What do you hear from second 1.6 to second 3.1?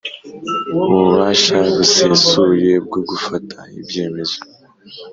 busesuye bwo